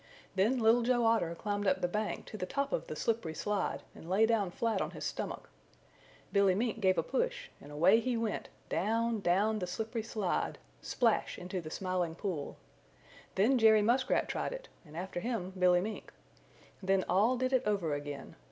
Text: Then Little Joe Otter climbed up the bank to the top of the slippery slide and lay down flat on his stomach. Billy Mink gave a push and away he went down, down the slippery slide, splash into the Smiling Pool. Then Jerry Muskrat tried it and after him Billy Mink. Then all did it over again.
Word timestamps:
Then 0.33 0.57
Little 0.57 0.81
Joe 0.81 1.05
Otter 1.05 1.35
climbed 1.35 1.67
up 1.67 1.79
the 1.81 1.87
bank 1.87 2.25
to 2.25 2.35
the 2.35 2.47
top 2.47 2.73
of 2.73 2.87
the 2.87 2.95
slippery 2.95 3.35
slide 3.35 3.83
and 3.93 4.09
lay 4.09 4.25
down 4.25 4.49
flat 4.49 4.81
on 4.81 4.89
his 4.89 5.05
stomach. 5.05 5.47
Billy 6.33 6.55
Mink 6.55 6.79
gave 6.79 6.97
a 6.97 7.03
push 7.03 7.49
and 7.61 7.71
away 7.71 7.99
he 7.99 8.17
went 8.17 8.49
down, 8.67 9.19
down 9.19 9.59
the 9.59 9.67
slippery 9.67 10.01
slide, 10.01 10.57
splash 10.81 11.37
into 11.37 11.61
the 11.61 11.69
Smiling 11.69 12.15
Pool. 12.15 12.57
Then 13.35 13.59
Jerry 13.59 13.83
Muskrat 13.83 14.27
tried 14.27 14.53
it 14.53 14.69
and 14.83 14.97
after 14.97 15.19
him 15.19 15.51
Billy 15.51 15.81
Mink. 15.81 16.11
Then 16.81 17.05
all 17.07 17.37
did 17.37 17.53
it 17.53 17.61
over 17.67 17.93
again. 17.93 18.35